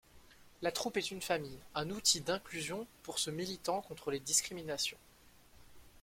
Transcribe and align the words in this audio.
La 0.63 0.71
troupe 0.71 0.97
est 0.97 1.11
une 1.11 1.21
famille, 1.21 1.59
un 1.75 1.91
outil 1.91 2.21
d'inclusion 2.21 2.87
pour 3.03 3.19
ce 3.19 3.29
militant 3.29 3.81
contre 3.83 4.09
les 4.09 4.19
discriminations. 4.19 4.97